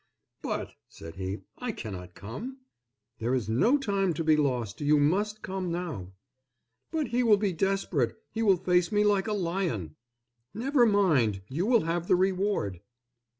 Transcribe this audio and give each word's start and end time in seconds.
"But," 0.41 0.71
said 0.89 1.13
he, 1.17 1.43
"I 1.59 1.71
cannot 1.71 2.15
come." 2.15 2.57
"There 3.19 3.35
is 3.35 3.47
no 3.47 3.77
time 3.77 4.15
to 4.15 4.23
be 4.23 4.35
lost; 4.35 4.81
you 4.81 4.97
must 4.99 5.43
come 5.43 5.71
now." 5.71 6.13
"But 6.89 7.09
he 7.09 7.21
will 7.21 7.37
be 7.37 7.53
desperate; 7.53 8.15
he 8.31 8.41
will 8.41 8.57
face 8.57 8.91
me 8.91 9.03
like 9.03 9.27
a 9.27 9.33
lion." 9.33 9.95
"Never 10.55 10.87
mind! 10.87 11.43
you 11.49 11.67
will 11.67 11.81
have 11.81 12.07
the 12.07 12.15
reward." 12.15 12.81